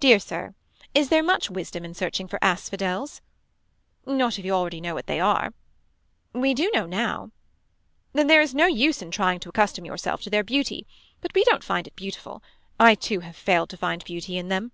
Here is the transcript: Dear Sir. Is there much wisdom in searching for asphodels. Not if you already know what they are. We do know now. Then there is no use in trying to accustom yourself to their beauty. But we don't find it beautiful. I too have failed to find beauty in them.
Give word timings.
Dear 0.00 0.18
Sir. 0.18 0.52
Is 0.96 1.10
there 1.10 1.22
much 1.22 1.48
wisdom 1.48 1.84
in 1.84 1.94
searching 1.94 2.26
for 2.26 2.40
asphodels. 2.42 3.20
Not 4.04 4.36
if 4.36 4.44
you 4.44 4.50
already 4.52 4.80
know 4.80 4.94
what 4.94 5.06
they 5.06 5.20
are. 5.20 5.54
We 6.32 6.54
do 6.54 6.72
know 6.74 6.86
now. 6.86 7.30
Then 8.14 8.26
there 8.26 8.40
is 8.42 8.52
no 8.52 8.66
use 8.66 9.00
in 9.00 9.12
trying 9.12 9.38
to 9.38 9.48
accustom 9.48 9.84
yourself 9.84 10.22
to 10.22 10.30
their 10.30 10.42
beauty. 10.42 10.88
But 11.20 11.34
we 11.36 11.44
don't 11.44 11.62
find 11.62 11.86
it 11.86 11.94
beautiful. 11.94 12.42
I 12.80 12.96
too 12.96 13.20
have 13.20 13.36
failed 13.36 13.70
to 13.70 13.76
find 13.76 14.04
beauty 14.04 14.36
in 14.38 14.48
them. 14.48 14.72